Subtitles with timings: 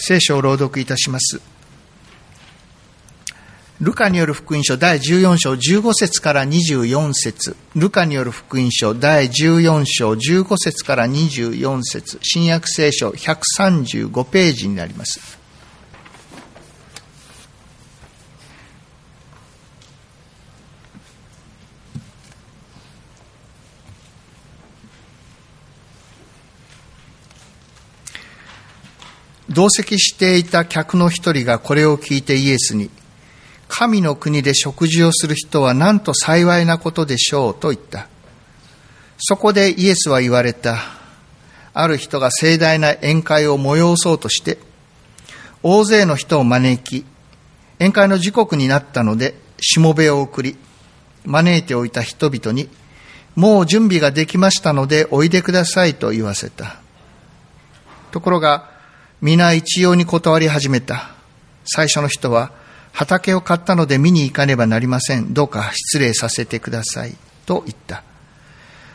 [0.00, 1.40] 聖書を朗読いたします。
[3.80, 15.39] ルカによる福音書第14章15節から24節ルカによる福音書第14章15節から24節新約聖書135ページになります。
[29.60, 32.88] 同席していた客の一人がこれを聞いてイエスに、
[33.68, 38.08] 神の国で食事をする人はなんと幸いなことでしょうと言った。
[39.18, 40.78] そこでイエスは言われた。
[41.74, 44.56] ある人が盛大な宴会を催そうとして、
[45.62, 47.04] 大勢の人を招き、
[47.80, 50.56] 宴会の時刻になったので、しもべを送り、
[51.26, 52.70] 招いておいた人々に、
[53.36, 56.78] もう準備ができましたのでおいでくださいと言わせた。
[58.10, 58.69] ところが、
[59.22, 61.10] 皆一様に断り始めた。
[61.66, 62.52] 最初の人は、
[62.92, 65.34] 畑を買ったので見に行かねばなりません。
[65.34, 67.14] どうか失礼させてください。
[67.44, 68.02] と言った。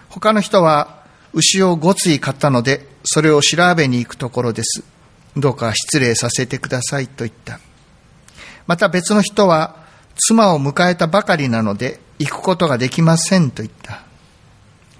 [0.09, 4.83] 他の人は、牛を5対買ったので、それを調べに行くところです。
[5.37, 7.07] どうか失礼させてください。
[7.07, 7.59] と言った。
[8.65, 9.75] また別の人は、
[10.15, 13.51] 妻を迎えたばかりなので、行くことができません。
[13.51, 14.01] と言った。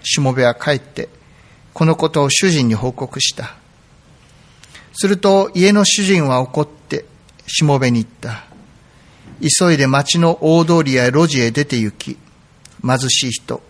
[0.03, 1.09] しもべは帰って、
[1.73, 3.55] このことを主人に報告した。
[4.95, 7.05] すると家の主人は怒って
[7.47, 8.45] しもべに言った。
[9.41, 12.17] 急いで町の大通りや路地へ出て行き、
[12.81, 13.61] 貧しい人、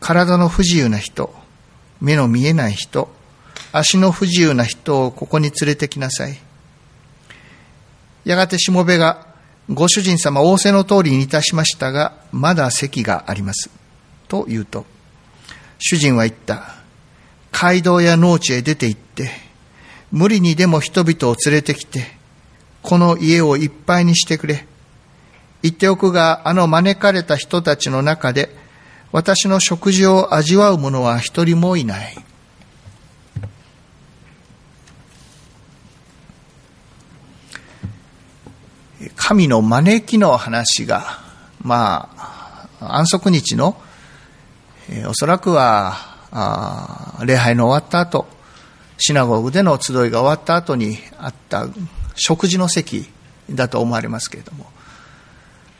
[0.00, 1.34] 体の不自由な人、
[2.00, 3.14] 目の見えない人、
[3.72, 6.38] 足の不自由な人をここに連れてきなさい。
[8.24, 9.26] やがてしもべが、
[9.68, 13.70] ご主人様仰せの通りにいたしましたが、まだ席があります。
[14.28, 14.86] と言うと、
[15.78, 16.76] 主人は言った。
[17.52, 19.45] 街道や農地へ出て行って、
[20.12, 22.16] 無理にでも人々を連れてきて、
[22.82, 24.66] この家をいっぱいにしてくれ。
[25.62, 28.50] 言っておくが、あの招かれた人たちの中で、
[29.12, 32.16] 私の食事を味わう者は一人もいない。
[39.16, 41.18] 神の招きの話が、
[41.60, 42.10] ま
[42.80, 43.76] あ、安息日の、
[44.88, 45.96] えおそらくは、
[47.24, 48.35] 礼拝の終わった後、
[48.98, 51.66] シナゴーグでの集いが終わった後にあった
[52.14, 53.06] 食事の席
[53.50, 54.66] だと思われますけれども、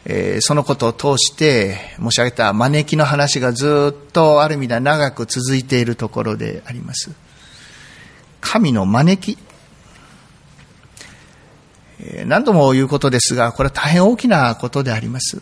[0.04, 7.10] えー、そのことを通して申し上げた招きの話がずっとある意味では長く続いているところであります。
[8.40, 9.38] 神の招き。
[11.98, 15.40] えー、何度も言うことですが、これは大変大きなことであります。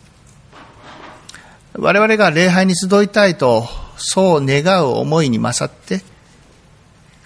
[1.75, 6.03] 我々が礼拝に集いたいと、そう願う思いに勝って、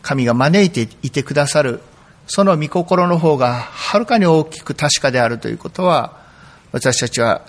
[0.09, 1.81] 神が招いていてくださる、
[2.29, 6.17] その御心の方がはるかに大きく確かであるということは、
[6.73, 7.43] 私たちは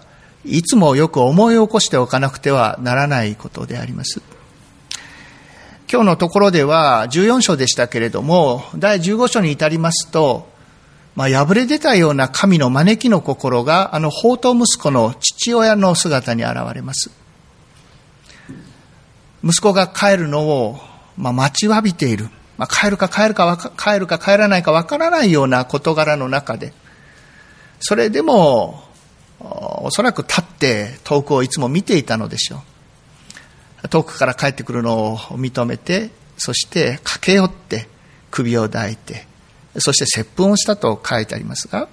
[0.43, 4.21] いつもよく思い起こしておかなくてはならないことであります。
[5.89, 10.49] 今日のところでは14章でしたけれども、第15章に至りますと、
[11.15, 17.09] まあ、破れ出たような神の招きの心が、あの、宝刀息子の父親の姿に現れます。
[19.45, 20.77] 息子が帰るのを、
[21.15, 22.29] まあ、待ちわびている。
[22.59, 26.73] まあ、帰るか帰るか帰るか帰らないかわからないような事柄の中で、
[27.79, 28.83] それでも、
[29.39, 32.61] おそらく立って遠くをいつも見ていたのでしょ
[33.85, 33.87] う。
[33.87, 37.87] 遠くから帰ってくるのを認めて、そして駆け寄って
[38.29, 39.25] 首を抱いて、
[39.77, 41.87] そして接吻をしたと書いてありますが、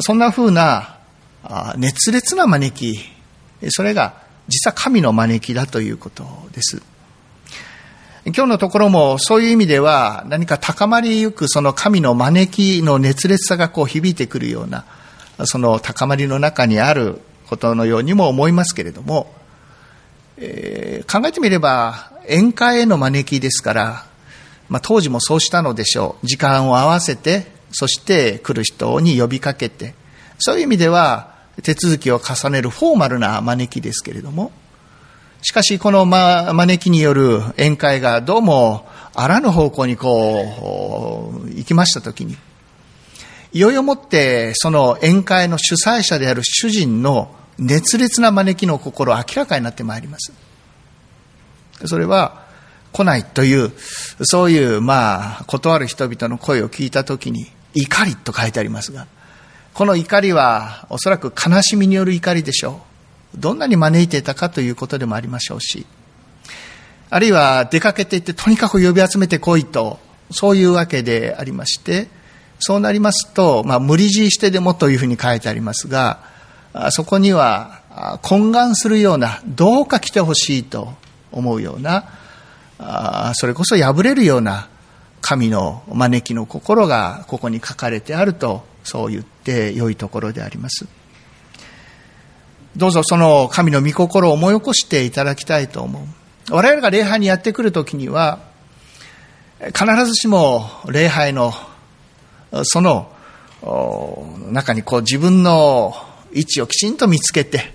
[0.00, 0.98] そんな風な
[1.76, 2.98] 熱烈な招き、
[3.70, 6.82] それが実は神の招きだということです。
[8.34, 14.84] 今日のところもそういう意味では何か高まりゆくその神の招きの熱烈さがこう響いてくるような
[15.44, 19.32] その高まりの中にあることのようにも思いますけれども、
[20.36, 24.04] えー、考えてみれば宴会への招きですから、
[24.68, 26.26] まあ、当時もそうしたのでしょう。
[26.26, 29.94] 時間を合わせてそして来る人に呼びかけて
[30.38, 34.52] そういう意味では手続きを重ねるフォーマルな招きですけれども
[35.42, 42.36] しかし、この、ま、招きによる宴会がどうもあらぬ方向にこう、行きましたときに、
[43.52, 50.32] いよいよもってその宴会の主催者である主人の熱烈な招きの心明らかになってまいります。
[51.86, 52.46] それは、
[52.92, 53.72] 来ないという、
[54.22, 59.06] そういう、まあ、断る人々の声を聞いたときに、怒りと書いてありますが、
[59.74, 62.87] この怒りは、おそらく悲しみによる怒りでしょう。
[63.34, 65.86] どんなに招いていたかということでもありましょうし、
[67.10, 69.98] あるいは出かけていってとにかく呼び集めてこいと、
[70.30, 72.08] そういうわけでありまして、
[72.58, 76.20] そうなりますと、まあ、無理強いしてでもというふうに書いてありますが、
[76.90, 77.80] そこには
[78.22, 80.94] 懇願するような、どうか来てほしいと
[81.32, 82.04] 思うような、
[83.34, 84.68] それこそ破れるような
[85.20, 90.86] 神の招きの心がここに書かれてあると、そう言って良いところであります。
[92.78, 96.54] どうぞその神の御心を思い起こしていただきたいと思う。
[96.54, 98.38] 我々が礼拝にやってくるときには、
[99.76, 101.52] 必ずしも礼拝の
[102.62, 103.10] その
[104.52, 105.92] 中にこう自分の
[106.32, 107.74] 位置をきちんと見つけて、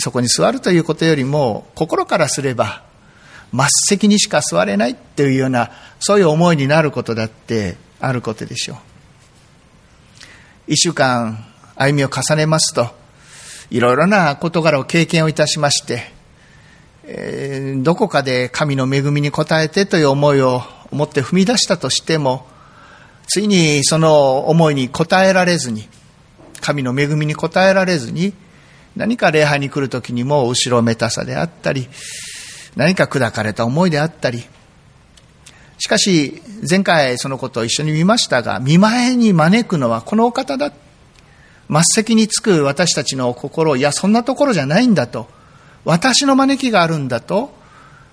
[0.00, 2.82] そこに座るということよりも、心からすれば、
[3.52, 5.70] 末席にしか座れないっていうような、
[6.00, 8.76] そういう思いになることだってあることでしょう。
[10.66, 11.44] 一週間
[11.76, 13.00] 歩みを重ねますと、
[13.72, 16.02] いろいろな事柄を経験をいたしまして、
[17.04, 20.60] えー、どこかで神の恵みに応えてという思いを
[20.90, 22.46] 持って踏み出したとしても、
[23.26, 25.88] ついにその思いに応えられずに、
[26.60, 28.34] 神の恵みに応えられずに、
[28.94, 31.88] 何か礼拝に来る時にも後ろめたさであったり、
[32.76, 34.44] 何か砕かれた思いであったり、
[35.78, 40.72] しかし、前回そのことを一緒に見ましたが、見舞いに招くのはこのお方だっ。
[41.72, 45.26] 末席につく私たちの心、いや、そんなところじゃないんだと。
[45.86, 47.54] 私の招きがあるんだと。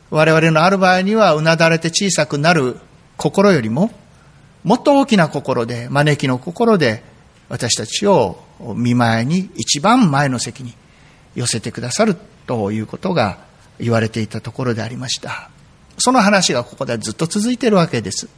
[0.09, 2.77] 我々のある場合には、うなだれて小さくなる
[3.17, 3.91] 心よりも、
[4.63, 7.03] もっと大きな心で、招きの心で、
[7.49, 8.41] 私たちを
[8.75, 10.73] 見舞いに一番前の席に
[11.35, 12.15] 寄せてくださる
[12.47, 13.39] ということが
[13.79, 15.49] 言われていたところでありました。
[15.97, 18.29] その話がここでずっと続いているわけです。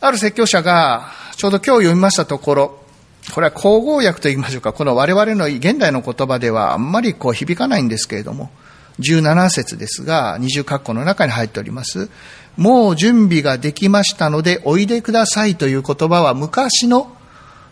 [0.00, 2.81] ある説教者が、ちょうど今日読みましたところ、
[3.30, 8.50] これは口語訳と言いましょうか、この我々の現代の言葉ではあんまりこう響かないんですけれども、
[8.98, 12.10] 17節ですが、二重括弧の中に入っております。
[12.56, 17.16] もう準備ができましたのでおいでくださいという言葉は昔の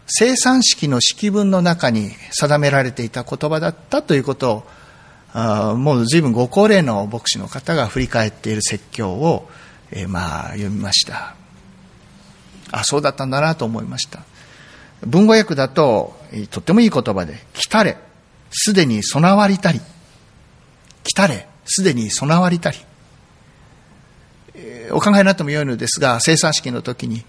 [0.06, 4.66] 生産式の式文の中に定められていた言葉だったということを、
[5.32, 9.48] あもう随分ご高齢の牧師の方が振り返っている説教を、
[9.92, 11.34] えー、まあ読みました。
[12.72, 14.20] あ、そうだったんだなと思いました。
[15.06, 16.18] 文語訳だと、
[16.50, 17.96] とってもいい言葉で、来たれ、
[18.50, 19.80] すでに備わりたり、
[21.04, 22.78] 来たれ、すでに備わりたり。
[24.92, 27.24] お考えになってもよいのですが、生産式の時に、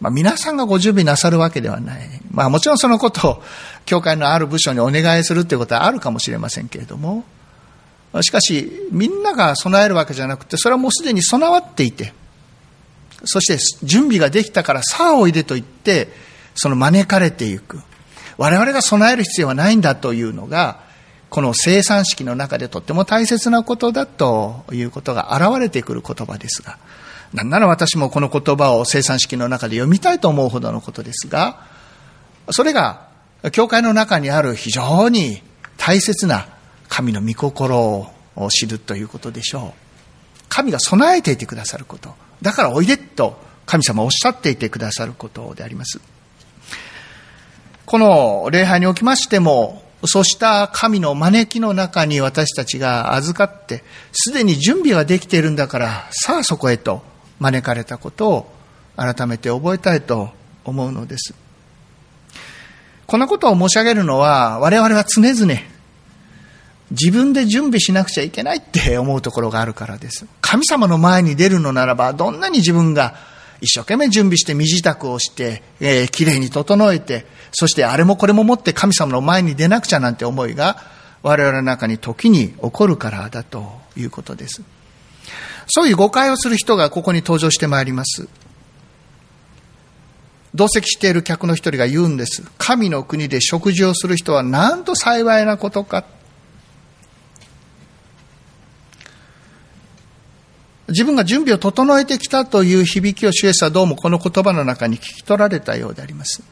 [0.00, 2.08] まあ、皆さんがご準備なさるわけではない。
[2.30, 3.42] まあ、もちろんそのことを、
[3.86, 7.24] 教会のある部署にお願いするということはあるかもしれませんけれども、
[8.22, 12.12] しかし、みんなが備えるわけじゃなくて、それはもうすでに備わっていて、
[13.24, 16.08] そして準備ができたからさあおいでと言って、
[16.60, 17.80] その招かれていく。
[18.36, 20.80] 我々が備える必要はないんだというのが、
[21.30, 26.76] この生産式の中でとっても大切なことだということが現れてくる言葉ですが、
[27.32, 31.64] なんなら私もこの言葉を生産式の中で読みたいと思うほどのことですが、
[32.50, 33.08] それが
[33.52, 35.42] 教会の中にある非常に
[35.78, 36.46] 大切な
[36.90, 38.06] 神の御心
[38.36, 40.42] を知るということでしょう。
[40.50, 42.14] 神が備えていてくださること。
[42.42, 46.00] だからおいでと神様おっしゃっていてくださることであります。
[47.90, 53.82] この礼拝におきましても、そうした神の招きの中に私たちが預かって、
[54.12, 57.02] すでに準備ができているんだから、さあそこへと
[57.40, 58.52] 招かれたことを
[58.96, 60.28] 改めて覚えたいと
[60.64, 61.34] 思うのです。
[63.08, 65.60] こんなことを申し上げるのは、我々は常々、
[66.92, 70.26] 自分で準備しなくちゃいけないって思うところがあるからです。
[70.40, 73.16] 神様の前に出るのならば、どんなに自分が
[73.60, 80.78] 一生懸命準備して身支度をして、えー、きれいに整えて、そしてあれもこれも持って神様の前に出なくちゃなんて思いが
[81.22, 84.62] 我々の中に時に起こるからだということです。
[85.68, 88.28] そういう誤解をする人がここに登場してまいります。
[90.54, 92.42] 同席している客の一人が言うんです。
[92.58, 96.04] 神の国で食事をする人はなんと幸いなことか。
[100.90, 106.42] 自分が準備を整えてきたという響きを主イエスはどうもこの言葉の中に聞き取られたようであります。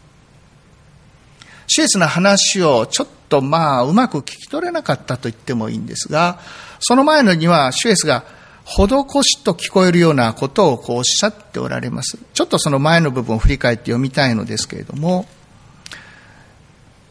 [1.67, 6.39] シエスの話をちょっとまあうまく聞き取れなかったと言ってもいいんですが、
[6.81, 8.25] その前のにはシュエスが
[8.65, 8.87] 施
[9.23, 12.19] しと聞こえるようなことをこうおっしゃっておられます。
[12.33, 15.27] ちょっとその前の部分を振り返って読みたいのですけれども、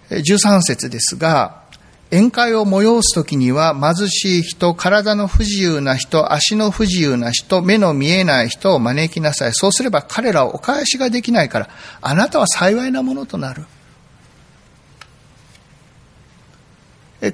[0.09, 1.66] 13節ですが、
[2.09, 9.53] 宴会を催すときには貧しい人、体の不自由な人、足の不自由な人、目の見えない人を招きなさい。
[9.53, 11.69] そうすれば彼らをお返しができないから、
[12.01, 13.65] あなたは幸いなものとなる。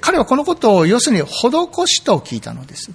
[0.01, 1.27] 彼はこのことを要するに施
[1.88, 2.92] しと聞いたのです。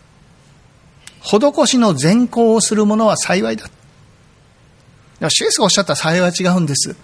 [1.22, 3.66] 施しの善行をする者は幸いだ。
[5.20, 6.96] でも、シエスがおっしゃった幸いは違うんです。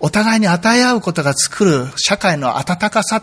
[0.00, 3.22] お互いに与え合うことが作る社会の温かさ、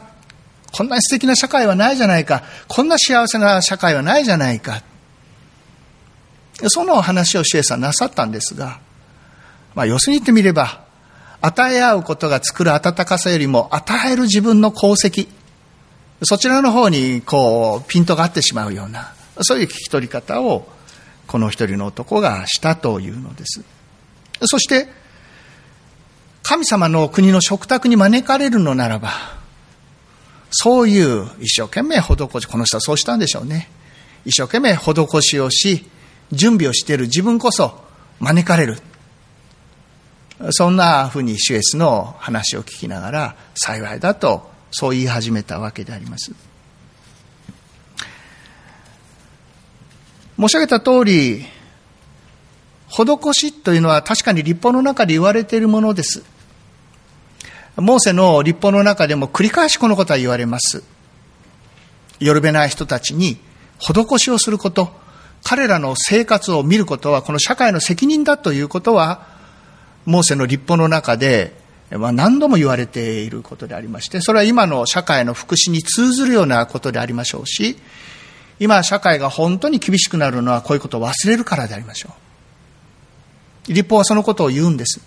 [0.74, 2.44] こんな素敵な社会はないじゃないか。
[2.68, 4.82] こんな幸せな社会はないじゃないか。
[6.68, 8.80] その話をシエスはなさったんですが、
[9.76, 10.84] まあ、要するに言ってみれば、
[11.42, 15.28] 与え合うことが作る温かさよりも、与える自分の功績、
[16.24, 20.68] そちらの方に、こう、ピントが合ってしまうような、そういう聞き取り方を、
[21.28, 23.62] この一人の男がしたというのです。
[24.42, 24.88] そして、
[26.42, 29.43] 神様の国の食卓に招かれるのならば、
[30.56, 33.70] そういう一生懸命施し、この人はそうしたんでしょうね。
[34.24, 35.86] 一生懸命施しをし、
[36.32, 37.84] 準備をしている自分こそ
[38.20, 38.78] 招かれる。
[40.52, 46.34] そんなふうにシュエスの話を聞きながら幸いだとそう言い始めたわけであります。
[50.38, 51.46] 申し上げた通り、
[52.90, 56.24] 施しというのは確かに立法の中で言われているものです。
[57.78, 60.84] モーセの立法の中でも繰り返しこのことは言われます。
[62.20, 63.38] よるべない人たちに
[63.80, 64.92] 施しをすること、
[65.44, 69.28] 彼らの生活を見ることはこの社会の責任だということは、
[70.06, 71.56] モーセの立法の中で、
[71.92, 77.78] ま、何度も言われていることでありまして、それは今の社会の福祉に通ずるようなことでありましょうし、
[78.60, 82.10] 今社会が本当に厳しくなるのはこういうことを忘れるからでありましょ
[83.70, 83.74] う。
[83.74, 85.02] 立法はそのことを言うんです。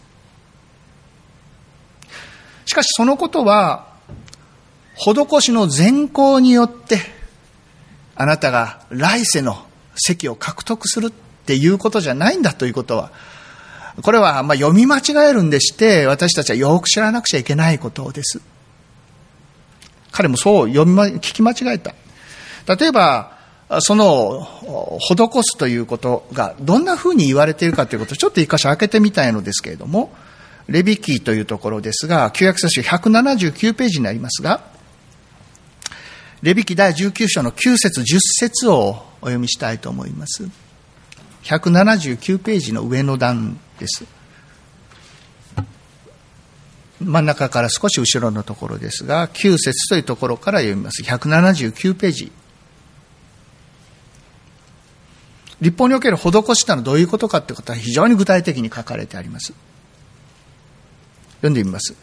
[2.77, 3.87] しかしそのことは、
[4.97, 7.01] 施しの善行によって、
[8.15, 9.65] あなたが来世の
[9.95, 13.13] 席を獲得するっていうことじゃないんだということは、
[14.03, 18.43] これはま読み間違えるんでして、私たちはよく知らなくちゃいけないことです。
[20.13, 21.95] 彼もそう読み、ま、聞き間違えた。
[22.77, 23.39] 例えば、
[23.81, 24.47] その、
[25.01, 30.13] 施すということがどんな風に言われているかということをちょっと一箇所開けてみたいのですけれども、
[30.69, 34.63] レビキーというところですが、旧約聖書179ページになりますが、
[36.43, 40.49] レビキ第19章の9節10節をお読みしたいと思います。
[41.45, 44.05] 179ページの上の段です。
[47.01, 51.03] 真ん中から少し後ろのところですが、9節というところから読みます。
[51.03, 52.33] 179ページ。
[55.61, 59.53] 立法における施しというのはどういうことかということは非常に具体的に書かれてあります。
[61.47, 61.95] 読んでみます。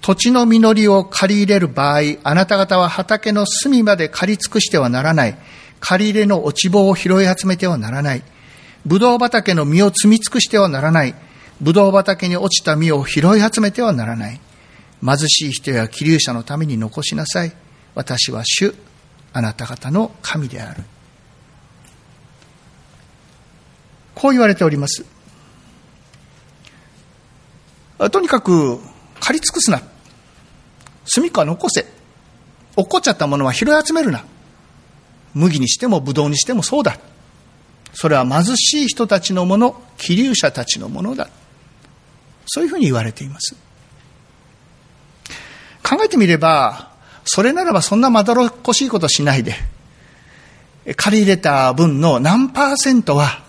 [0.00, 5.38] 土地の実りを借り入れる場合、あなた方は畑の隅まで借り尽くしてはならない。
[5.80, 8.22] 借り入れの落ち棒を拾い集めてはならない。
[8.84, 11.14] ブドウ畑の実を摘み尽くしてはならない。
[11.60, 14.40] ブドウ畑に落ちた実を拾い集めてはならない。
[15.02, 17.52] 貧しい人や気流者のために残しなさい。
[17.94, 18.74] 私は主、
[19.32, 20.82] あなた方の神である。
[24.14, 25.13] こう言われております。
[28.10, 28.80] とにかく、
[29.20, 29.82] 借り尽くすな。
[31.04, 31.86] 住みか残せ。
[32.76, 34.24] 落っこっちゃったものは拾い集めるな。
[35.34, 36.98] 麦にしてもブドウにしてもそうだ。
[37.92, 41.28] それは貧しい人たちのもの、気流者たちのものだ。
[42.46, 43.54] そういうふうに言われています。
[45.82, 46.90] 考えてみれば、
[47.24, 49.54] それならばそんなまどろっこしいことしないで、
[50.96, 53.42] 借り入れた分の何パーセントは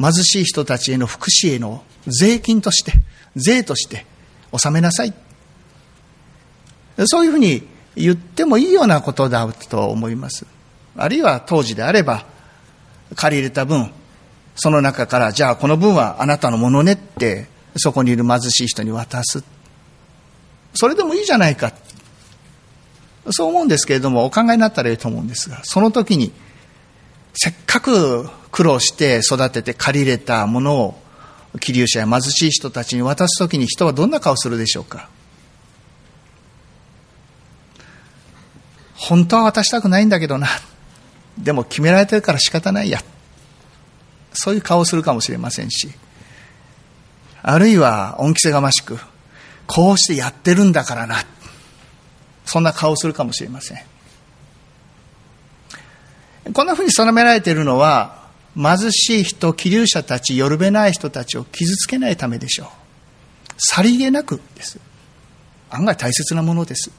[0.00, 2.92] 貧しい人たちへの福祉への税金として、
[3.34, 4.06] 税として
[4.52, 5.14] 納めなさい。
[7.06, 10.46] そういうふうに言ってもいいようなことだと思います。
[10.96, 12.24] あるいは当時であれば、
[13.14, 13.90] 借り入れた分、
[14.54, 19.44] その中から、じゃあこの分はあなたのものねって、そこにいる貧しい人に渡す。
[20.74, 21.72] それでもいいじゃないか。
[23.30, 26.32] そう思うんですけれども、お考えになったらいいと思うんですが、その時に、
[27.34, 31.02] せっかく苦労して育てて借り入れたものを、
[31.60, 35.08] 気流者や貧しい人たちに渡す時に人はどんな顔するでしょうか？
[38.94, 40.48] 本当は渡したくないんだけどな。
[41.38, 43.00] でも決められてるから仕方ないや。
[44.32, 45.90] そういう顔をするかもしれませんし、
[47.42, 48.98] あるいは恩着せがましく、
[49.66, 51.16] こうしてやってるんだからな。
[52.44, 53.78] そんな顔をするかもしれません。
[56.52, 58.25] こんなふうに定められているのは、
[58.56, 62.68] 貧しい人、気流者たち、よるべない人たちを傷つけないためでしょう。
[63.58, 64.80] さりげなくです。
[65.70, 66.90] 案外大切なものです。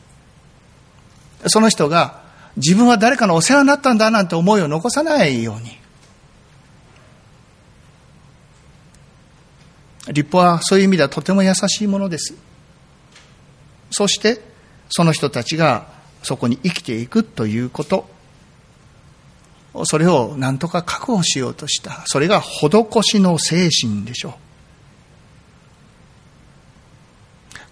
[1.47, 2.21] その人が
[2.57, 5.77] 自分は誰かのお世話になったんだなんて思いを残さないように。
[10.13, 12.33] 立法はそういう意味ではとても優しいものです。
[13.91, 14.41] そして、
[14.89, 15.87] その人たちが
[16.23, 18.09] そこに生きていくということ。
[19.85, 22.03] それを何とか確保しようとした。
[22.05, 22.69] それが施
[23.03, 24.33] しの精神でしょう。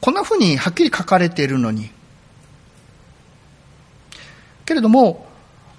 [0.01, 1.89] こんなふうにはっきり書かれているのに。
[4.65, 5.25] けれども、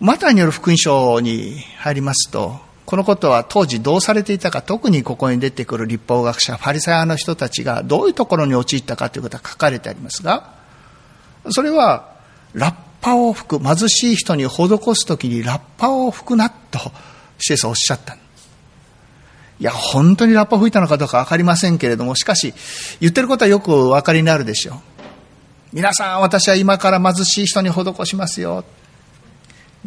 [0.00, 10.54] マタイによる福音書に入りますと、このことは当時どうされていたか、特にここに出てくる立法学者、ファリサイ派の人たちがどういうところに陥ったかということが書かれてありますが、
[11.50, 12.14] それは、
[12.52, 14.58] ラッパを吹く、貧しい人に施
[14.94, 16.78] すときにラッパを吹くなと、
[17.38, 18.16] シエスはおっしゃった。
[19.58, 22.52] いや、本当にラッパ吹いたのかどうかわかりませんけれども、しかし、
[23.00, 24.76] 言ってることはよくお分かりになるでしょう。
[25.72, 28.64] 皆さん、私は今から貧しい人に施しますよ。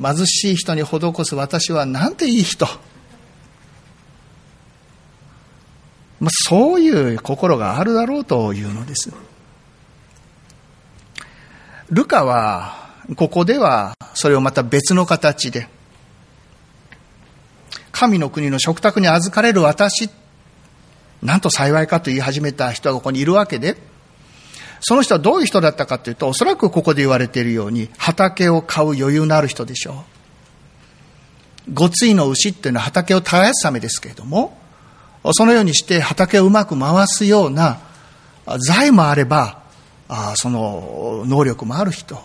[0.02, 2.66] 貧しい人に施す私はなんていい人。
[6.20, 9.12] まあ、そういう心があるだろうというのです。
[11.90, 15.68] ルカは、ここでは、それをまた別の形で、
[17.92, 20.10] 神の国の食卓に預かれる私、
[21.22, 23.78] なんと幸いかと言い始めた人がここにいるわけで、
[24.82, 30.06] その人はどういう人だったかというと、おそらくここで言われているように、畑を買う余裕のある人でしょ
[31.68, 31.74] う。
[31.74, 34.58] ごついの牛っていうのは畑を耕すためですけれども、
[35.34, 37.80] そのようにして畑をうまく回すような
[38.68, 39.60] 財もあれば
[40.10, 42.20] あ、その能力もある人。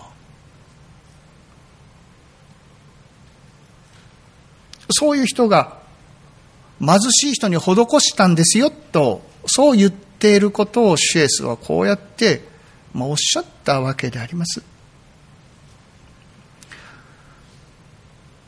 [4.90, 5.78] そういう人が
[6.80, 12.42] 貧しい人に施したんですよと、そう言っていることをシュエスはこうやって、
[12.92, 14.62] まあ、おっしゃったわけであります。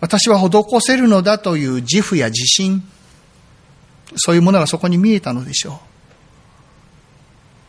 [0.01, 0.51] 私は施
[0.81, 2.83] せるのだという自負や自信、
[4.17, 5.81] そういうものがそこに見えたのでしょ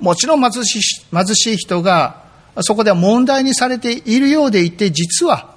[0.02, 0.04] う。
[0.04, 0.82] もちろん貧しい
[1.12, 2.24] 貧しい人が
[2.62, 5.57] そこでは問題にされているようでいて、実は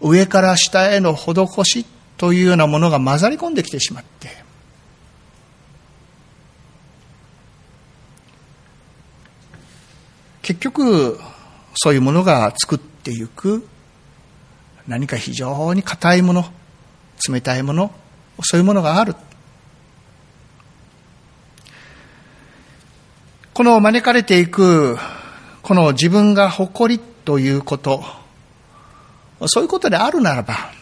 [0.00, 1.86] 上から下への施し
[2.16, 4.44] というようなものが混ざり込んできてしまって、
[10.42, 11.20] 結局、
[11.74, 13.68] そういうものが作っていく
[14.88, 16.46] 何か非常に硬いもの、
[17.30, 17.92] 冷たいもの、
[18.42, 19.14] そういうものがある。
[23.52, 24.96] この招かれていく、
[25.62, 28.02] この自分が誇りということ、
[29.46, 30.72] そういうことであるならば、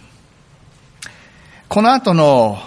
[1.69, 2.59] この後の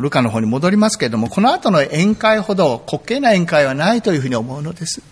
[0.00, 5.02] ルカの方に戻りますけれども、この後の宴会ほど滑稽な宴会はないというふうに思うのです。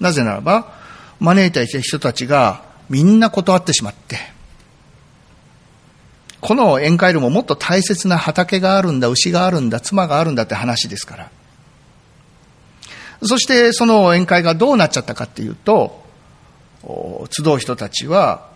[0.00, 0.74] なぜならば、
[1.20, 4.18] 招いた人たちがみんな断ってしまって、
[6.40, 11.30] この宴会でももっと大切な畑があるんだ、牛があるんだ、妻があるんだって話ですから。
[13.24, 16.02] そしてその宴会がどうなっちゃったかっていうと、
[17.30, 18.50] 集う人たちは、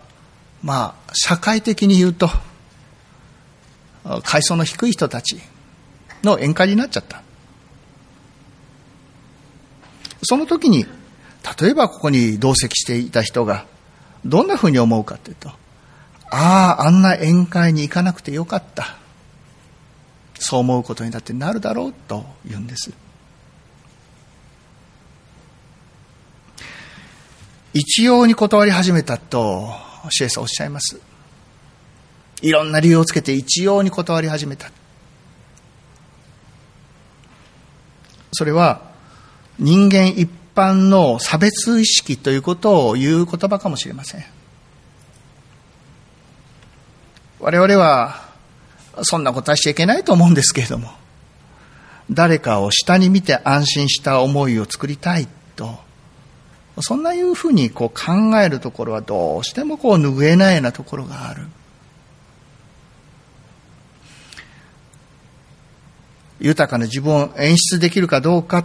[0.63, 2.29] まあ、社会的に言うと、
[4.23, 5.39] 階層の低い人たち
[6.23, 7.23] の宴会になっちゃった。
[10.23, 10.87] その時に、
[11.61, 13.67] 例えばここに同席していた人が、
[14.25, 15.51] どんなふうに思うかというと、
[16.31, 18.97] ああ、あんな宴会に行かなくてよかった。
[20.39, 22.93] そう思うことにだってなるだろうと言うんです。
[27.73, 29.71] 一様に断り始めたと、
[30.11, 31.01] シエスおっしゃいます。
[32.43, 34.71] いろんな理由をつけて一様に断り始めた。
[38.33, 38.83] それは、
[39.59, 44.25] 人間一般の差別意識ということを言う言葉かもしれません。
[47.41, 48.27] 我々は、
[49.03, 50.91] そんなことはしちゃいけないと思うんですけれども、
[52.11, 55.86] 誰かを下に見て安心した思いを作りたいと
[56.81, 61.47] そんないうふうにこう考えるところはどうしてもこう拭えないようなところがある。
[66.39, 68.65] 豊かな自分を演出できるかどうか、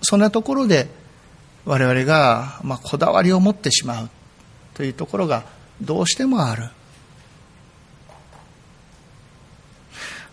[0.00, 0.88] そんなところで
[1.66, 4.10] 我々が、まあ、こだわりを持ってしまう
[4.72, 5.44] というところが
[5.82, 6.70] どうしてもある。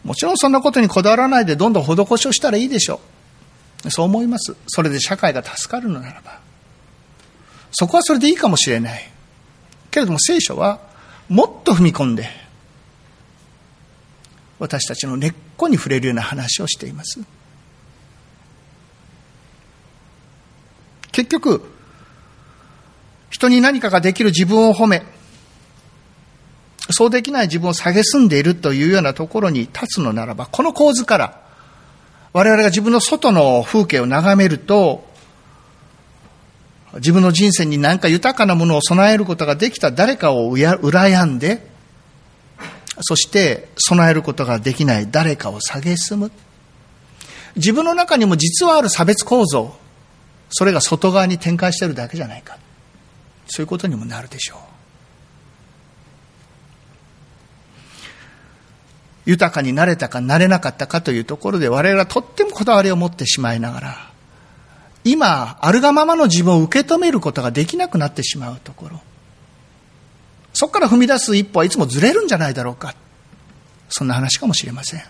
[0.05, 3.16] もちろんそんなことにこだわらないでどんどん施しをしたらいいでしょう。
[3.89, 4.55] そう思います。
[4.67, 6.39] それで社会が助かるのならば。
[7.71, 9.11] そこはそれでいいかもしれない。
[9.91, 10.79] けれども聖書は
[11.29, 12.29] もっと踏み込んで、
[14.59, 17.19] 私たちの根っこに触れるような話をしています。
[21.11, 21.69] 結局、
[23.29, 25.03] 人に何かができる自分を褒め、
[26.89, 31.46] そうできない自分を蔑んでいるというようなところに立つのならば、この構図から、
[32.33, 35.05] 我々が自分の外の風景を眺めると、
[36.95, 41.67] 自分の人生に何か豊かなものを備えることができた誰かを羨んで、
[43.01, 46.31] そして備えることができない誰かを蔑む。
[47.55, 49.75] 自分の中にも実はある差別構造、
[50.49, 52.57] それが外側に展開しているだけじゃないか。
[53.47, 54.76] そういうことにもなるでしょう。
[59.27, 64.11] 豊かになれたかなれなかったかというところで我々はとってもこだわりを持ってしまいながら、
[65.03, 69.01] 今、あるがままの自分を受け止めることができなくなってしまうところ。
[70.53, 72.95] そこから踏み出す一歩はいつもずれるんじゃないだろうか。
[73.89, 75.03] そんな話かもしれません。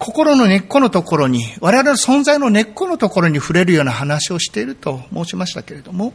[0.00, 6.14] 心の根っこのところに、我々の存在の根っこのところに触れるような話をしていると申しましたけれども、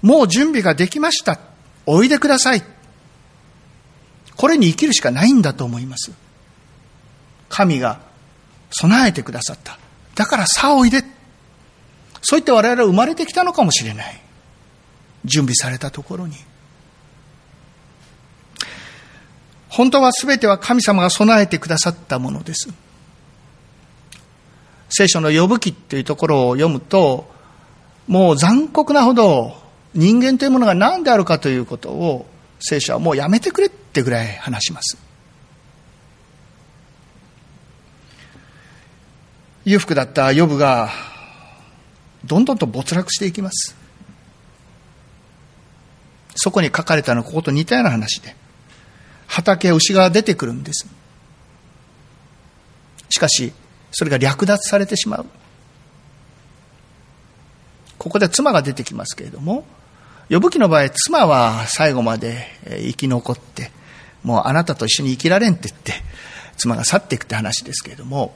[0.00, 1.38] もう準備ができました。
[1.84, 2.79] おいでください。
[4.40, 6.12] これに生きるしかないんだと思います。
[7.50, 8.00] 神が
[8.70, 9.78] 備えてくださった。
[10.14, 11.02] だからさあおいで。
[12.22, 14.18] そう言って我々は生まれてきたのかもしれない。
[15.26, 16.36] 準備されたところに。
[19.68, 22.70] 本当は全ては神様が備えてくださったものです。
[24.88, 27.30] 聖書の呼ぶ記っていうところを読むと、
[28.08, 29.54] もう残酷なほど
[29.92, 32.24] 人間というものが何であるかということを
[32.58, 34.96] 聖書はもうやめてくれってってぐらい話します。
[39.64, 40.90] 裕福だったヨブが
[42.24, 43.74] どんどんと没落していきます。
[46.36, 48.36] そこに書かれたのはここと似たような話で、
[49.26, 50.86] 畑牛が出てくるんです。
[53.10, 53.52] しかし、
[53.90, 55.26] それが略奪されてしまう。
[57.98, 59.66] ここで妻が出てきますけれども、
[60.30, 63.72] 呼ぶ記の場合、妻は最後まで生き残って、
[64.22, 65.94] もうあなたと一緒に生きられんって言って、
[66.56, 68.34] 妻が去っていくって話ですけれども、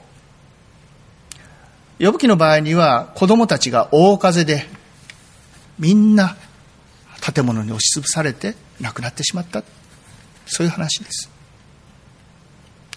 [1.99, 4.65] 呼ぶ記の場合には子供たちが大風で
[5.79, 6.35] みんな
[7.21, 9.63] 建物に押しつぶされて亡くなってしまった。
[10.45, 11.29] そういう話です。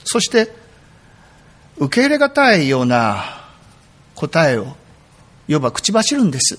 [0.04, 0.52] そして
[1.76, 3.44] 受け入れがたいような
[4.14, 4.76] 答えを
[5.48, 6.58] 呼ば口走るんです。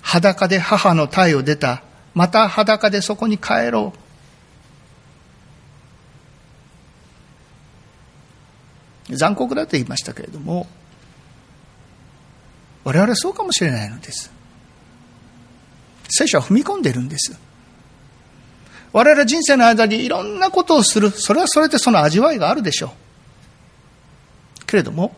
[0.00, 1.82] 裸で母の体を出た。
[2.14, 3.98] また裸でそこに帰ろう。
[9.16, 10.66] 残酷だと言いましたけれども
[12.84, 14.32] 我々はそうかもしれないのです。
[16.08, 17.38] 聖書は踏み込んでいるんです。
[18.92, 21.10] 我々人生の間にいろんなことをする。
[21.10, 22.92] それはそれでその味わいがあるでしょ
[24.60, 24.66] う。
[24.66, 25.14] けれども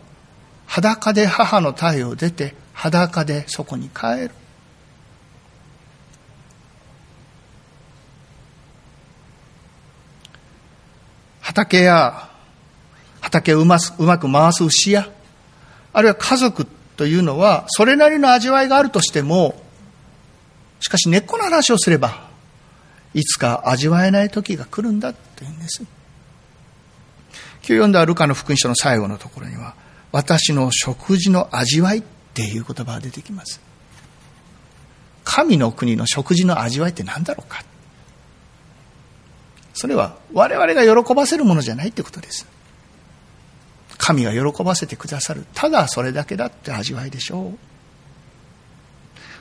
[0.66, 4.30] 裸で母の体を出て裸でそこに帰る。
[11.40, 12.30] 畑や
[13.24, 15.08] 畑をうまく回す牛や
[15.94, 19.54] あるいは家族というのは、それなりの味わいがあるとしても、
[20.80, 22.28] しかし根っこの話をすれば、
[23.14, 25.82] いつか味わえない時が来るんだというんです。
[25.82, 25.88] 今
[27.60, 29.74] 日読んだルカの福音書の最後のところには、
[30.10, 32.02] 私の食事の味わいっ
[32.34, 33.60] ていう言葉が出てきます。
[35.22, 37.64] 神の国の食事の味わいって何だろうか。
[39.74, 42.46] それは我々が喜ばせるものじゃないってことです。
[44.04, 45.46] 神が喜ばせてくださる。
[45.54, 47.58] ただそれだけだって味わいでしょう。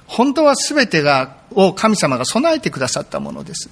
[0.08, 3.70] 本当は全てが、を神様が備えてくださったものです。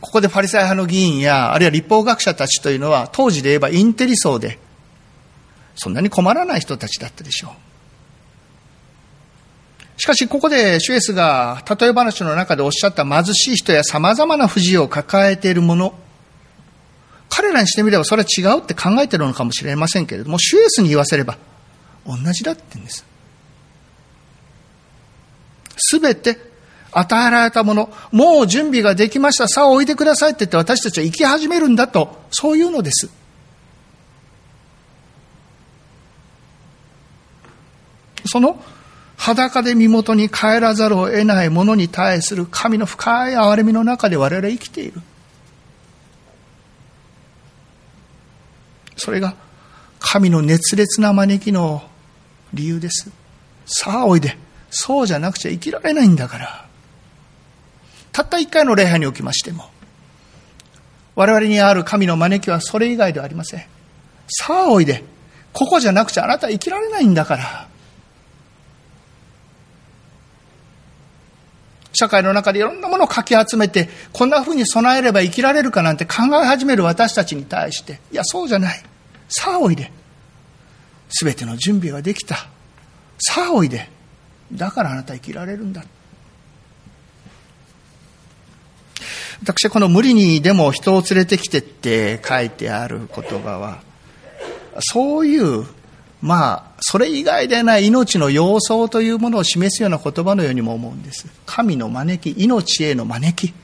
[0.00, 4.58] ここでパリサイ派の議員や、あるいは立法学者たちというのは、当時で言えばインテリ層で、
[5.76, 7.48] そんなに困らない人たちだったでしょ
[9.96, 10.00] う。
[10.00, 15.94] しかし、ここでシュエスが例え話の中でおっしゃった貧しい人や様々な不自由を抱えているもの、
[17.28, 21.36] 彼らにしてみればそれは違うって考えてるのかもしれませんけれども、シュエスに言わせれば
[22.06, 23.04] 同じだって言うんです。
[25.76, 26.38] すべて
[26.90, 33.10] 与えられたもの、もう準備ができました、さあおいでくださいって言って私たちは生き始めるんだと、そういうのです。
[38.26, 38.62] その
[39.16, 45.00] 裸で身元に帰らざるを得ないものに対する神の深い憐れみの中で我々は生きている。
[48.98, 49.34] それが
[50.00, 51.82] 神の熱烈な招きの
[52.52, 53.10] 理由です。
[53.64, 54.36] さあおいで。
[54.70, 56.66] そうじゃなくちゃ生きられないんだから。
[58.12, 59.70] たった一回の礼拝におきましても、
[61.14, 63.64] 我々にある神の招きはそれ以外ではありません。
[64.28, 65.04] さあおいで。
[65.52, 67.68] ここじゃなくちゃあなたは生きられないんだから。
[71.92, 78.82] 社会の中でいろんなものをかき集めて、こんな風に備えれば生きられるかなんて考え始める私たちに対して、いや、そうじゃない。
[79.28, 79.92] さあおいで。
[81.10, 82.36] すべての準備ができた。
[83.18, 83.88] さあおいで。
[84.52, 85.84] だからあなた生きられるんだ。
[89.42, 93.82] 私はこの無理にでも人を連れてきてって書いてある言葉は、
[94.80, 95.64] そういう、
[96.20, 101.26] まあ、それ以外でない命の様相というものを示すような言葉のようにも思うんです。
[101.46, 103.54] 神の招き、命への招き、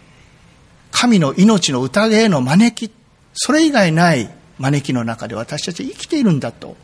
[0.92, 2.92] 神の命の宴への招き、
[3.35, 6.76] それ以外ない招きの中で私たち生きているんだと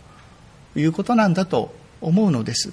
[0.77, 2.73] いうことなんだと思うのです。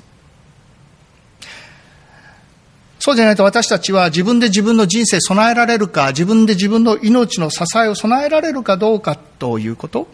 [2.99, 10.07] そうじゃないと私たちは自分で自分の人生備えられるか、自分で自分の命の支えを備えられるかどうかということ。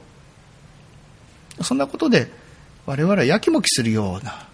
[1.62, 2.32] そんなことで
[2.86, 4.48] 我々はやきもきするような。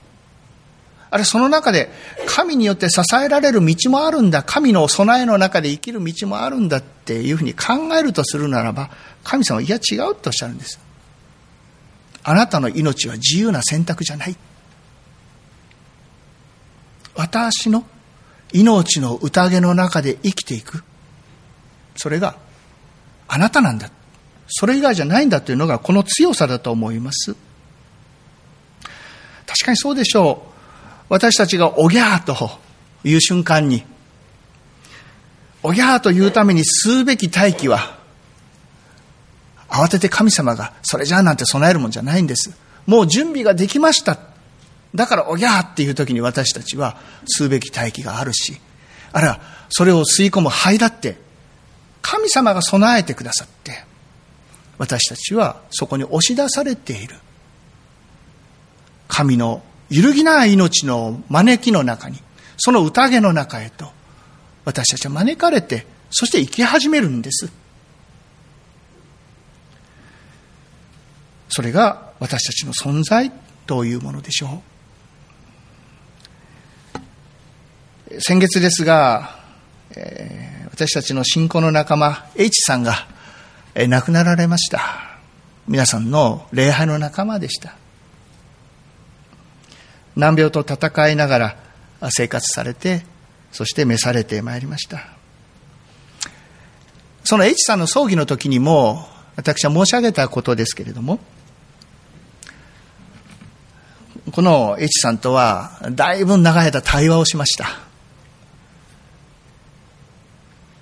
[1.12, 1.92] あれ、その中で
[2.28, 4.44] 神によって支えられる道もあるんだ。
[4.44, 8.92] 神の備えの中で生きる道もあるんだっていうふうに考えるとするならば、
[9.24, 10.80] 神様はいや違うとおっしゃるんです。
[12.24, 14.36] あなたの命は自由な選択じゃない。
[17.16, 17.86] 私の
[18.54, 20.84] 命の宴の中で生きていく。
[21.96, 22.38] それが
[23.28, 23.90] あなたなんだ。
[24.48, 27.36] それ以外じゃないんだというのがこの強さだと思います。
[29.46, 30.49] 確かにそうでしょう。
[31.10, 32.52] 私たちがおぎゃーと
[33.04, 33.84] いう瞬間に、
[35.64, 37.98] おぎゃーというために吸うべき待機は、
[39.68, 42.52] 慌てて神様がそれじゃあなんて備えるもんじゃないんです。
[42.86, 44.20] もう準備ができました。
[44.96, 46.98] だからおぎゃーっていう時に私たちは
[47.38, 48.60] 吸うべき待機があるし、
[49.12, 51.18] あるいはそれを吸い込む肺だって、
[52.02, 53.84] 神様が備えてくださって、
[54.78, 57.16] 私たちはそこに押し出されている。
[59.08, 62.20] 神の揺るぎない命の招きの中に、
[62.58, 63.92] その宴の中へと、
[64.66, 67.52] 私たちは招かれて、そして生き始めるんです。
[71.50, 73.32] それが私たちの存在
[73.66, 74.62] というものでしょ
[78.08, 78.22] う。
[78.22, 79.40] 先月ですが、
[79.96, 83.08] えー、私たちの信仰の仲間、H さんが、
[83.76, 85.18] えー、亡くなられました。
[85.68, 87.76] 皆さんの礼拝の仲間でした。
[90.20, 91.56] 難病と戦いながら
[92.10, 93.06] 生活されて、
[93.54, 95.08] そして召されてまいりました。
[97.24, 101.20] その H さんの葬儀の時にも、私は申し上げたことですけれども、
[104.32, 107.80] この H さんとは、だいぶ長い間対話をしました。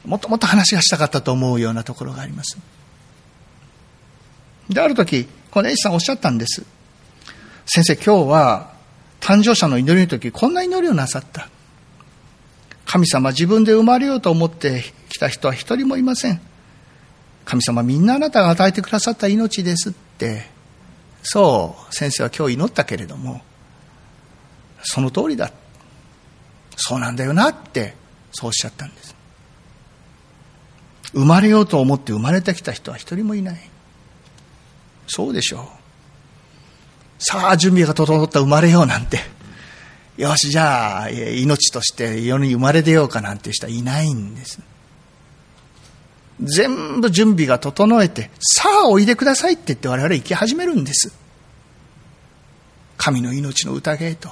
[0.03, 2.57] もっともっと話がしたかったと思うようなところがあります。
[4.69, 6.63] で、ある時、この H さんおっしゃったんです。
[7.67, 8.76] 先生、今日は
[9.27, 11.49] 誕生者の祈りの時、こんな祈りをなさった。
[12.85, 16.39] 神様自分で生まれようと思ってきた人は一人もいません。
[17.43, 20.45] 神様みんなあなたが与えてくださった命ですって、
[21.23, 23.41] そう先生は今日祈ったけれども、
[24.81, 25.51] その通りだ。
[26.77, 27.95] そうなんだよなって、
[28.31, 29.13] そうおっしゃったんです。
[31.11, 33.69] 生まれようと思って生まれてきた人は一人もいない。
[35.05, 35.76] そうでしょう。
[37.19, 39.19] さあ、準備が整った生まれようなんて。
[40.17, 44.59] よし、じゃあ、命として世に生まれ出ようかなんて人はいないんです。
[46.39, 51.11] 全部準備が整えて、さあおいでくださいって言って我々生き始めるんです。
[52.97, 54.29] 神の命の宴へと。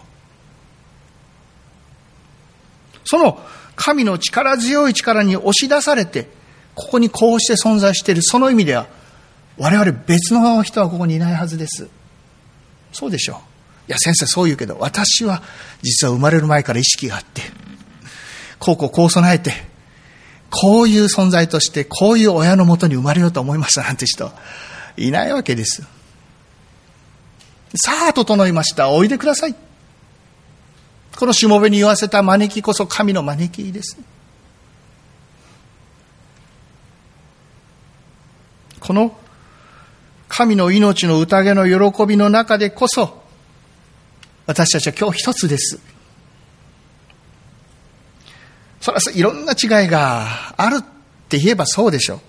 [3.05, 3.39] その
[3.75, 6.29] 神の力強い力に押し出されて、
[6.75, 8.87] ここにこうして存在している、その意味では、
[9.57, 11.87] 我々別の人はここにいないはずです。
[12.95, 13.37] そうでしょう。
[13.89, 15.43] いや、先生そう言うけど、私は
[15.83, 17.41] 実は生まれる前から意識があって、
[18.57, 19.51] こうこうこう備えて、
[20.49, 24.31] こういう存在として、こういう親のもとに生まれようと思いましたなんて人、
[24.95, 25.83] いないわけです。
[27.75, 28.89] さあ、整いました。
[28.89, 29.55] おいでください。
[31.17, 33.97] このしもべに言わせた招きこそ神の招きです。
[38.79, 39.17] この
[40.37, 43.23] 神の命の宴の喜びの中でこそ、
[44.45, 45.79] 私たちは今日一つです。
[48.81, 50.85] それはいろんな違いがあるっ
[51.29, 52.19] て言えばそうでしょう。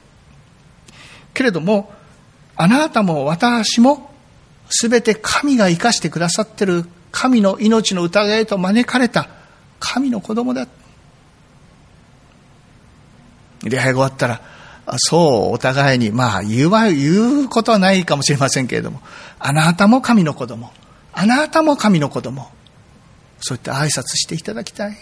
[1.35, 1.93] けれども、
[2.55, 4.15] あなたも私も、
[4.71, 9.31] すべて神が生かしてくださってる神の命の宴へと招かれた
[9.81, 10.69] 神の子供だ。
[13.65, 14.56] 礼拝が終わったら、
[14.99, 19.01] そうお互いに、まあ言うは、言うことはないかもしれませんけれども、
[19.39, 20.73] あなたも神の子供、
[21.13, 22.49] あなたも神の子供、
[23.41, 24.97] そういった挨拶していただきたい。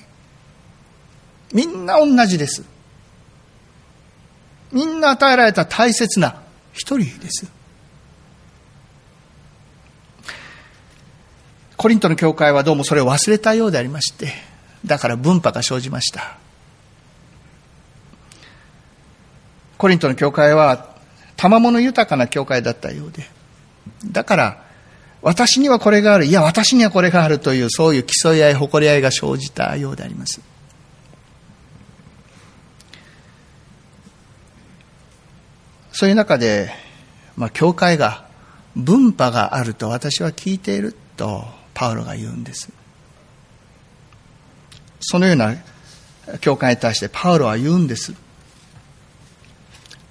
[1.52, 2.64] みんな同じです。
[4.72, 6.42] みんな与えられた大切な
[6.72, 7.46] 一人です。
[11.76, 14.32] コリントの教会はどうもそれを忘れたようでありまして、
[14.86, 16.38] だから分派が生じました。
[19.84, 20.96] コリントの教会は
[21.36, 23.26] 賜物豊かな教会だったようで、
[24.12, 24.64] だから、
[25.20, 30.40] 私にはこれがある、いや、私にはこれがあるという、そういう競い合い、誇り合いが生じたようであります。
[35.92, 36.70] そういう中で、
[37.36, 38.24] まあ、教会が
[38.74, 41.44] 分派があると私は聞いていると
[41.74, 42.72] パウロが言うんです。
[45.00, 45.54] そのような
[46.40, 48.23] 教会に対してパウロは言うんです。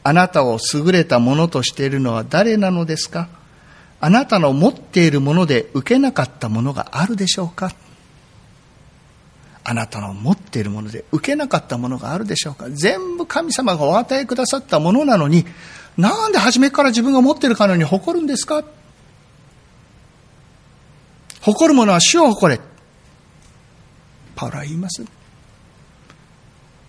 [0.03, 3.29] あなたを優れたものとしているのは誰なのですか？
[4.01, 7.73] あなたの持っているもので受けなかったものがあるでしょうか？
[9.63, 12.69] あなたの持っているもので受けなかったものがあるでしょうか？
[12.69, 15.45] 全部神様がお与えくださったものなのに、
[15.97, 18.65] なんで初めから自分が持っているかのように誇るんですか？
[21.39, 22.61] 誇るものは主を誇れ。
[24.35, 25.05] パウロは言います。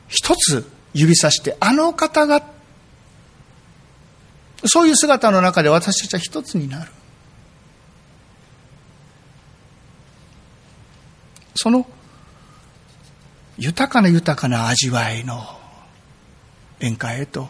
[0.08, 2.53] 一つ指さして、あの方が、
[4.66, 6.90] そういう姿の中で私たちは一つになる。
[11.54, 11.86] その
[13.56, 15.42] 豊かな豊かな味わいの
[16.80, 17.48] 宴会へと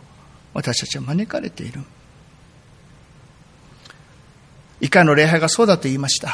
[0.52, 1.82] 私たちは招かれている。
[4.80, 6.32] 以下の礼拝がそうだと言いました。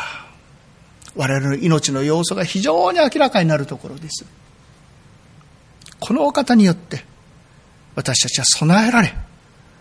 [1.15, 4.25] 我々の命の要素が非常に明らかになるところです。
[6.01, 7.05] このお方によって
[7.95, 9.15] 私たちは備えられ、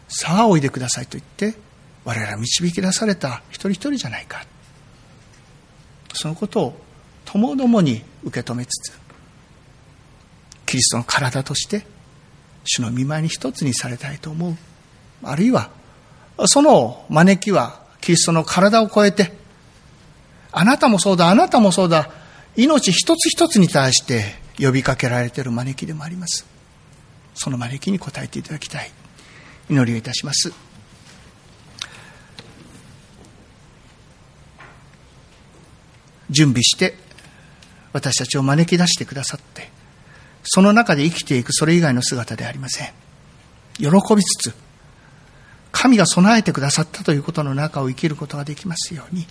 [0.09, 1.57] さあおいでくださいと言って、
[2.03, 4.43] 我々は導き出された一人一人じゃないか。
[6.13, 6.81] そのことを
[7.25, 8.99] ともどもに受け止めつつ、
[10.65, 11.85] キリストの体として
[12.65, 14.57] 主の見舞いに一つにされたいと思う。
[15.23, 15.69] あるいは、
[16.45, 19.33] その招きはキリストの体を超えて、
[20.51, 22.09] あなたもそうだ、あなたもそうだ、
[22.55, 26.45] 命一つ一つに対して呼びかけられている招きでもあります。
[27.35, 28.91] その招きに応えていただきたい。
[29.69, 30.51] 祈りをいたします。
[36.29, 36.95] 準備して
[37.91, 39.69] 私たちを招き出してくださって、
[40.43, 42.87] その中で生きていくそれ以外の姿ではありません。
[43.77, 44.53] 喜びつつ、
[45.71, 49.27] 神が備えてくださったということの中を生きることができますように、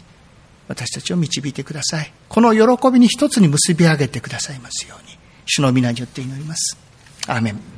[0.67, 2.13] 私たちを導いてください。
[2.29, 6.77] この喜びに一つに結び上げてくださいますように、主の皆によって祈ります。
[7.27, 7.78] アーメン。